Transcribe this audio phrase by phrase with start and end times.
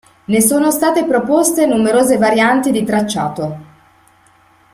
[0.25, 3.57] Ne sono state proposte numerose varianti di tracciato.